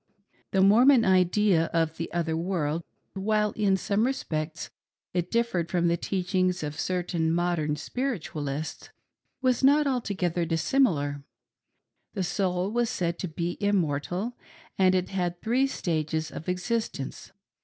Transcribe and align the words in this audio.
The 0.49 0.61
Mormon 0.61 1.05
idea 1.05 1.65
of 1.73 1.97
the 1.97 2.11
other 2.11 2.35
world, 2.35 2.81
while 3.13 3.51
in 3.51 3.77
some 3.77 4.07
respects 4.07 4.71
it 5.13 5.29
differed 5.29 5.69
from 5.69 5.89
the 5.89 5.95
teachings 5.95 6.63
of 6.63 6.79
certain 6.79 7.31
modern" 7.31 7.75
Spiritualists" 7.75 8.89
was 9.43 9.63
not 9.63 9.85
altogether 9.85 10.43
dissimilar. 10.43 11.21
The 12.15 12.23
soul 12.23 12.71
was 12.71 12.89
said 12.89 13.19
to 13.19 13.27
be 13.27 13.59
immortal, 13.61 14.35
and 14.75 14.95
it 14.95 15.09
had 15.09 15.39
three 15.39 15.67
stages 15.67 16.31
of 16.31 16.49
existence. 16.49 17.31